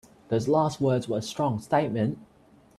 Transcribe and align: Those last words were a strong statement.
Those 0.29 0.47
last 0.47 0.81
words 0.81 1.07
were 1.07 1.19
a 1.19 1.21
strong 1.21 1.59
statement. 1.59 2.17